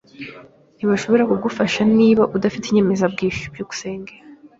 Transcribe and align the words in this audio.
Ntibashobora 0.77 1.27
kugufasha 1.31 1.79
niba 1.97 2.23
udafite 2.35 2.65
inyemezabwishyu. 2.67 3.45
byukusenge 3.53 4.13